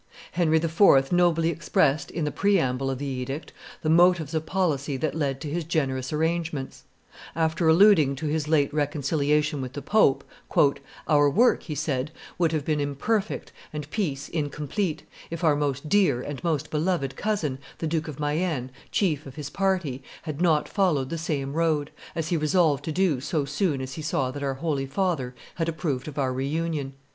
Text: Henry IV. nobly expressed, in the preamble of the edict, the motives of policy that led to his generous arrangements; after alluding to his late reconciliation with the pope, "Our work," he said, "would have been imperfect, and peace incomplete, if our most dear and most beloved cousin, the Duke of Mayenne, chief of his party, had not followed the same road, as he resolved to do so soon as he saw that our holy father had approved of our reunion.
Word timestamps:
Henry 0.31 0.57
IV. 0.57 1.11
nobly 1.11 1.49
expressed, 1.49 2.09
in 2.09 2.25
the 2.25 2.31
preamble 2.31 2.89
of 2.89 2.97
the 2.97 3.05
edict, 3.05 3.53
the 3.83 3.87
motives 3.91 4.33
of 4.33 4.47
policy 4.47 4.97
that 4.97 5.13
led 5.13 5.39
to 5.41 5.47
his 5.47 5.63
generous 5.63 6.11
arrangements; 6.11 6.85
after 7.35 7.67
alluding 7.67 8.15
to 8.15 8.25
his 8.25 8.47
late 8.47 8.73
reconciliation 8.73 9.61
with 9.61 9.73
the 9.73 9.81
pope, 9.83 10.23
"Our 11.07 11.29
work," 11.29 11.61
he 11.61 11.75
said, 11.75 12.09
"would 12.39 12.51
have 12.51 12.65
been 12.65 12.79
imperfect, 12.79 13.51
and 13.71 13.87
peace 13.91 14.27
incomplete, 14.27 15.03
if 15.29 15.43
our 15.43 15.55
most 15.55 15.87
dear 15.87 16.23
and 16.23 16.43
most 16.43 16.71
beloved 16.71 17.15
cousin, 17.15 17.59
the 17.77 17.85
Duke 17.85 18.07
of 18.07 18.19
Mayenne, 18.19 18.71
chief 18.89 19.27
of 19.27 19.35
his 19.35 19.51
party, 19.51 20.01
had 20.23 20.41
not 20.41 20.67
followed 20.67 21.11
the 21.11 21.17
same 21.19 21.53
road, 21.53 21.91
as 22.15 22.29
he 22.29 22.37
resolved 22.37 22.83
to 22.85 22.91
do 22.91 23.21
so 23.21 23.45
soon 23.45 23.81
as 23.81 23.93
he 23.93 24.01
saw 24.01 24.31
that 24.31 24.41
our 24.41 24.55
holy 24.55 24.87
father 24.87 25.35
had 25.57 25.69
approved 25.69 26.07
of 26.07 26.17
our 26.17 26.33
reunion. 26.33 26.93